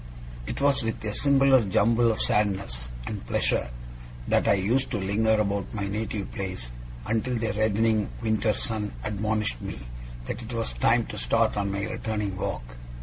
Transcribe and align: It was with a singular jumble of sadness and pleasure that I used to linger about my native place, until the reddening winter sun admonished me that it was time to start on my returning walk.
It 0.47 0.59
was 0.59 0.81
with 0.81 1.03
a 1.05 1.13
singular 1.13 1.63
jumble 1.63 2.11
of 2.11 2.19
sadness 2.19 2.89
and 3.05 3.23
pleasure 3.27 3.69
that 4.29 4.47
I 4.47 4.53
used 4.55 4.89
to 4.89 4.97
linger 4.97 5.35
about 5.39 5.75
my 5.75 5.87
native 5.87 6.31
place, 6.31 6.71
until 7.05 7.35
the 7.35 7.53
reddening 7.53 8.09
winter 8.19 8.55
sun 8.55 8.93
admonished 9.03 9.61
me 9.61 9.77
that 10.25 10.41
it 10.41 10.53
was 10.53 10.73
time 10.73 11.05
to 11.05 11.19
start 11.19 11.55
on 11.55 11.71
my 11.71 11.83
returning 11.83 12.35
walk. 12.35 12.77